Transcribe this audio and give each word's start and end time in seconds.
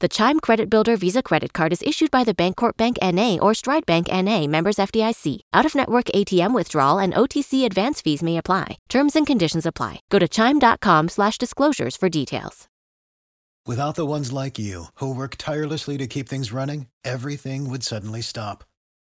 The 0.00 0.08
Chime 0.08 0.38
Credit 0.38 0.70
Builder 0.70 0.96
Visa 0.96 1.24
Credit 1.24 1.52
Card 1.52 1.72
is 1.72 1.82
issued 1.82 2.12
by 2.12 2.22
the 2.22 2.32
Bancorp 2.32 2.76
Bank 2.76 2.98
N.A. 3.02 3.36
or 3.40 3.52
Stride 3.52 3.84
Bank 3.84 4.06
N.A. 4.08 4.46
members 4.46 4.76
FDIC. 4.76 5.40
Out-of-network 5.52 6.04
ATM 6.14 6.54
withdrawal 6.54 7.00
and 7.00 7.12
OTC 7.14 7.66
advance 7.66 8.00
fees 8.00 8.22
may 8.22 8.36
apply. 8.36 8.78
Terms 8.88 9.16
and 9.16 9.26
conditions 9.26 9.66
apply. 9.66 10.02
Go 10.08 10.20
to 10.20 10.28
chime.com 10.28 11.08
slash 11.08 11.36
disclosures 11.36 11.96
for 11.96 12.08
details. 12.08 12.68
Without 13.66 13.96
the 13.96 14.06
ones 14.06 14.32
like 14.32 14.56
you, 14.56 14.84
who 14.94 15.12
work 15.12 15.34
tirelessly 15.36 15.98
to 15.98 16.06
keep 16.06 16.28
things 16.28 16.52
running, 16.52 16.86
everything 17.04 17.68
would 17.68 17.82
suddenly 17.82 18.22
stop. 18.22 18.62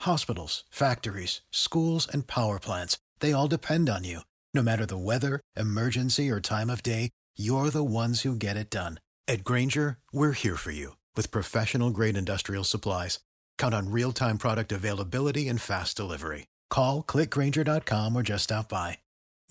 Hospitals, 0.00 0.64
factories, 0.70 1.42
schools, 1.50 2.08
and 2.10 2.26
power 2.26 2.58
plants, 2.58 2.96
they 3.18 3.34
all 3.34 3.48
depend 3.48 3.90
on 3.90 4.02
you. 4.04 4.20
No 4.54 4.62
matter 4.62 4.86
the 4.86 4.96
weather, 4.96 5.40
emergency, 5.54 6.30
or 6.30 6.40
time 6.40 6.70
of 6.70 6.82
day, 6.82 7.10
you're 7.36 7.68
the 7.68 7.84
ones 7.84 8.22
who 8.22 8.34
get 8.34 8.56
it 8.56 8.70
done. 8.70 8.98
At 9.30 9.44
Grainger, 9.44 9.98
we're 10.10 10.32
here 10.32 10.56
for 10.56 10.72
you 10.72 10.96
with 11.14 11.30
professional 11.30 11.90
grade 11.90 12.16
industrial 12.16 12.64
supplies. 12.64 13.20
Count 13.58 13.72
on 13.72 13.92
real 13.92 14.10
time 14.10 14.38
product 14.38 14.72
availability 14.72 15.46
and 15.46 15.60
fast 15.60 15.96
delivery. 15.96 16.48
Call 16.68 17.04
clickgranger.com 17.04 18.16
or 18.16 18.24
just 18.24 18.44
stop 18.44 18.68
by. 18.68 18.98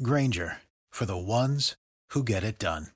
Grainger 0.04 0.58
for 0.90 1.06
the 1.06 1.16
ones 1.16 1.78
who 2.10 2.26
get 2.26 2.44
it 2.44 2.60
done. 2.60 2.88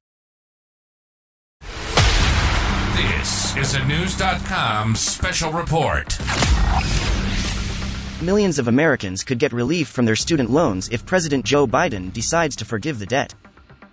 This 2.97 3.55
is 3.55 3.75
a 3.75 3.79
Knewz.com 3.79 4.97
special 4.97 5.53
report. 5.53 6.17
Millions 8.21 8.59
of 8.59 8.67
Americans 8.67 9.23
could 9.23 9.39
get 9.39 9.53
relief 9.53 9.87
from 9.87 10.03
their 10.03 10.17
student 10.17 10.49
loans 10.49 10.89
if 10.89 11.05
President 11.05 11.45
Joe 11.45 11.65
Biden 11.65 12.11
decides 12.11 12.57
to 12.57 12.65
forgive 12.65 12.99
the 12.99 13.05
debt. 13.05 13.33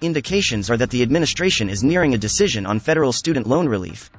Indications 0.03 0.71
are 0.71 0.79
that 0.79 0.89
the 0.89 1.03
administration 1.03 1.69
is 1.69 1.85
nearing 1.85 2.15
a 2.15 2.19
decision 2.19 2.65
on 2.65 2.81
federal 2.81 3.13
student 3.13 3.47
loan 3.47 3.69
relief. 3.69 4.11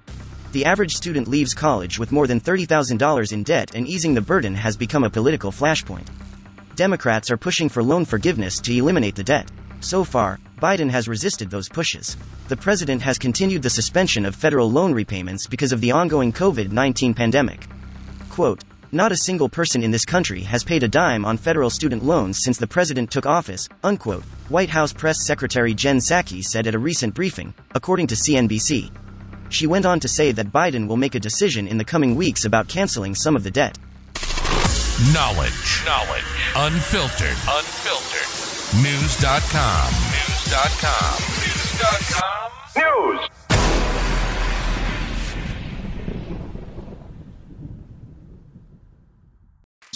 The 0.51 0.63
average 0.63 0.93
student 0.93 1.27
leaves 1.27 1.55
college 1.55 1.97
with 1.97 2.11
more 2.11 2.27
than 2.27 2.39
$30,000 2.39 3.33
in 3.33 3.41
debt, 3.41 3.73
and 3.73 3.87
easing 3.87 4.13
the 4.13 4.21
burden 4.21 4.53
has 4.53 4.77
become 4.77 5.03
a 5.03 5.09
political 5.09 5.51
flashpoint. 5.51 6.05
Democrats 6.75 7.31
are 7.31 7.37
pushing 7.37 7.67
for 7.67 7.81
loan 7.81 8.05
forgiveness 8.05 8.59
to 8.59 8.77
eliminate 8.77 9.15
the 9.15 9.23
debt. 9.23 9.49
So 9.79 10.03
far, 10.03 10.39
Biden 10.61 10.91
has 10.91 11.07
resisted 11.07 11.49
those 11.49 11.67
pushes. 11.67 12.15
The 12.47 12.57
president 12.57 13.01
has 13.01 13.17
continued 13.17 13.63
the 13.63 13.69
suspension 13.71 14.23
of 14.27 14.35
federal 14.35 14.69
loan 14.69 14.93
repayments 14.93 15.47
because 15.47 15.71
of 15.71 15.81
the 15.81 15.93
ongoing 15.93 16.31
COVID 16.31 16.71
19 16.71 17.15
pandemic. 17.15 17.65
Quote, 18.29 18.63
not 18.93 19.11
a 19.11 19.17
single 19.17 19.49
person 19.49 19.83
in 19.83 19.91
this 19.91 20.05
country 20.05 20.41
has 20.41 20.63
paid 20.63 20.83
a 20.83 20.87
dime 20.87 21.25
on 21.25 21.37
federal 21.37 21.69
student 21.69 22.03
loans 22.03 22.43
since 22.43 22.57
the 22.57 22.67
president 22.67 23.11
took 23.11 23.25
office, 23.25 23.67
unquote, 23.83 24.23
White 24.49 24.69
House 24.69 24.93
Press 24.93 25.25
Secretary 25.25 25.73
Jen 25.73 25.97
Psaki 25.97 26.43
said 26.43 26.67
at 26.67 26.75
a 26.75 26.79
recent 26.79 27.13
briefing, 27.13 27.53
according 27.73 28.07
to 28.07 28.15
CNBC. 28.15 28.91
She 29.49 29.67
went 29.67 29.85
on 29.85 29.99
to 29.99 30.07
say 30.07 30.31
that 30.31 30.51
Biden 30.51 30.87
will 30.87 30.97
make 30.97 31.15
a 31.15 31.19
decision 31.19 31.67
in 31.67 31.77
the 31.77 31.85
coming 31.85 32.15
weeks 32.15 32.45
about 32.45 32.67
canceling 32.67 33.15
some 33.15 33.35
of 33.35 33.43
the 33.43 33.51
debt. 33.51 33.77
Knowledge. 35.13 35.83
Knowledge. 35.85 36.23
Unfiltered. 36.55 37.37
Unfiltered. 37.49 38.29
Knewz.com. 38.79 39.91
Knewz.com. 39.91 41.17
Knewz.com. 41.41 42.51
News. 42.77 43.40